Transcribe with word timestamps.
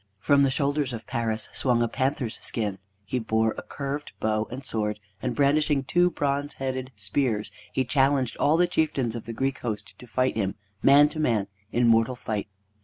From 0.17 0.41
the 0.41 0.49
shoulders 0.49 0.93
of 0.93 1.05
Paris 1.05 1.47
swung 1.53 1.83
a 1.83 1.87
panther's 1.87 2.39
skin. 2.41 2.79
He 3.05 3.19
bore 3.19 3.51
a 3.55 3.61
curved 3.61 4.13
bow 4.19 4.47
and 4.49 4.65
sword, 4.65 4.99
and, 5.21 5.35
brandishing 5.35 5.83
two 5.83 6.09
bronze 6.09 6.55
headed 6.55 6.91
spears, 6.95 7.51
he 7.71 7.85
challenged 7.85 8.35
all 8.37 8.57
the 8.57 8.65
chieftains 8.65 9.15
of 9.15 9.25
the 9.25 9.33
Greek 9.33 9.59
host 9.59 9.93
to 9.99 10.07
fight 10.07 10.35
him, 10.35 10.55
man 10.81 11.07
to 11.09 11.19
man, 11.19 11.45
in 11.71 11.87
mortal 11.87 12.15
fight. 12.15 12.47